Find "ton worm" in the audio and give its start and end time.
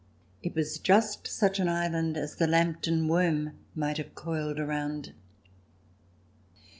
2.81-3.51